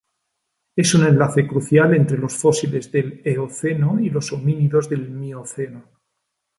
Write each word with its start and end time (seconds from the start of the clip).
Es 0.75 0.95
un 0.95 1.05
enlace 1.05 1.45
crucial 1.45 1.93
entre 1.93 2.17
los 2.17 2.33
fósiles 2.35 2.91
del 2.91 3.21
Eoceno 3.23 3.99
y 3.99 4.09
los 4.09 4.33
homínidos 4.33 4.89
del 4.89 5.07
Mioceno. 5.11 5.83